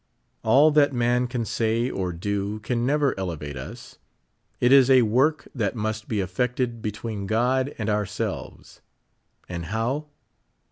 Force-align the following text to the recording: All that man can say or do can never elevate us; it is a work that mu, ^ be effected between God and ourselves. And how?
All 0.43 0.71
that 0.71 0.93
man 0.93 1.27
can 1.27 1.45
say 1.45 1.87
or 1.87 2.11
do 2.11 2.57
can 2.61 2.87
never 2.87 3.13
elevate 3.19 3.55
us; 3.55 3.99
it 4.59 4.71
is 4.71 4.89
a 4.89 5.03
work 5.03 5.47
that 5.53 5.75
mu, 5.75 5.89
^ 5.89 6.07
be 6.07 6.21
effected 6.21 6.81
between 6.81 7.27
God 7.27 7.75
and 7.77 7.87
ourselves. 7.87 8.81
And 9.47 9.65
how? 9.65 10.07